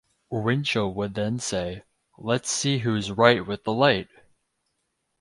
[0.31, 1.83] Winchell would then say,
[2.17, 4.09] Let's see who's right with the light!